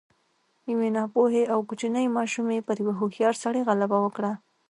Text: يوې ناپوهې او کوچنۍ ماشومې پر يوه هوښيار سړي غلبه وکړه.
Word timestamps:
يوې 0.71 0.89
ناپوهې 0.97 1.43
او 1.53 1.59
کوچنۍ 1.69 2.05
ماشومې 2.17 2.59
پر 2.67 2.75
يوه 2.83 2.93
هوښيار 2.99 3.33
سړي 3.43 3.61
غلبه 3.67 3.97
وکړه. 4.01 4.31